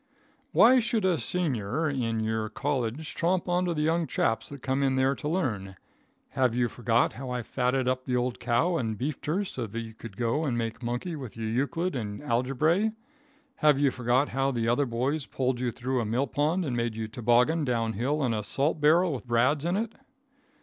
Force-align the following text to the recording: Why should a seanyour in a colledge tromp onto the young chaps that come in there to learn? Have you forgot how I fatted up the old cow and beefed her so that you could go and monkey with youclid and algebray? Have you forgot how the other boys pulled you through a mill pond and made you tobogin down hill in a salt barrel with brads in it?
Why 0.51 0.79
should 0.79 1.05
a 1.05 1.19
seanyour 1.19 1.87
in 1.87 2.27
a 2.27 2.49
colledge 2.49 3.13
tromp 3.13 3.47
onto 3.47 3.75
the 3.75 3.83
young 3.83 4.07
chaps 4.07 4.49
that 4.49 4.63
come 4.63 4.81
in 4.81 4.95
there 4.95 5.13
to 5.13 5.27
learn? 5.27 5.75
Have 6.29 6.55
you 6.55 6.69
forgot 6.69 7.13
how 7.13 7.29
I 7.29 7.43
fatted 7.43 7.87
up 7.87 8.05
the 8.05 8.15
old 8.15 8.39
cow 8.39 8.77
and 8.77 8.97
beefed 8.97 9.27
her 9.27 9.45
so 9.45 9.67
that 9.67 9.79
you 9.79 9.93
could 9.93 10.17
go 10.17 10.43
and 10.43 10.57
monkey 10.81 11.15
with 11.15 11.35
youclid 11.37 11.93
and 11.95 12.19
algebray? 12.23 12.93
Have 13.57 13.77
you 13.77 13.91
forgot 13.91 14.29
how 14.29 14.49
the 14.49 14.67
other 14.67 14.87
boys 14.87 15.27
pulled 15.27 15.59
you 15.59 15.69
through 15.69 16.01
a 16.01 16.05
mill 16.05 16.25
pond 16.25 16.65
and 16.65 16.75
made 16.75 16.95
you 16.95 17.07
tobogin 17.07 17.63
down 17.63 17.93
hill 17.93 18.23
in 18.23 18.33
a 18.33 18.41
salt 18.41 18.81
barrel 18.81 19.13
with 19.13 19.27
brads 19.27 19.65
in 19.65 19.77
it? 19.77 19.93